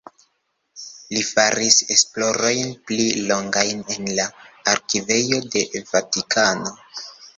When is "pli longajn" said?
2.91-3.83